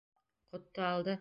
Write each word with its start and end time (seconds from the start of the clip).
Ҡотто 0.55 0.87
алды! 0.91 1.19